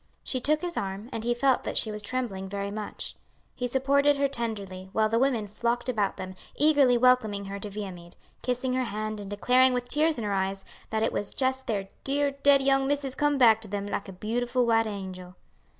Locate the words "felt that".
1.35-1.77